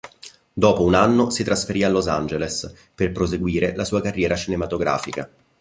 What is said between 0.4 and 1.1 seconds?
Dopo un